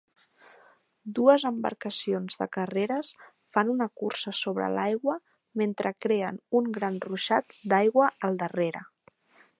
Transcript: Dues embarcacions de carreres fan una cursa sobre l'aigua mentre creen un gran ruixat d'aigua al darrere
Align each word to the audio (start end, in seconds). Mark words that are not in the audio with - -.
Dues 1.19 1.43
embarcacions 1.49 2.39
de 2.39 2.47
carreres 2.57 3.11
fan 3.57 3.71
una 3.75 3.89
cursa 4.03 4.35
sobre 4.39 4.71
l'aigua 4.79 5.19
mentre 5.63 5.95
creen 6.07 6.43
un 6.61 6.75
gran 6.79 7.01
ruixat 7.09 7.59
d'aigua 7.75 8.13
al 8.31 8.45
darrere 8.45 8.87